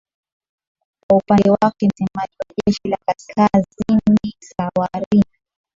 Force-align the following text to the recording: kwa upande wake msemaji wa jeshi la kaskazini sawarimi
kwa 1.01 1.17
upande 1.17 1.49
wake 1.51 1.87
msemaji 1.87 2.35
wa 2.39 2.55
jeshi 2.67 2.81
la 2.89 2.97
kaskazini 3.05 4.33
sawarimi 4.39 5.25